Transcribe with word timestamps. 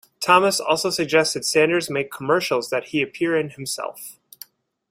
Thomas 0.19 0.59
also 0.59 0.89
suggested 0.89 1.45
Sanders 1.45 1.87
make 1.87 2.09
commercials 2.11 2.71
that 2.71 2.85
he 2.85 3.03
appear 3.03 3.37
in 3.37 3.51
himself. 3.51 4.17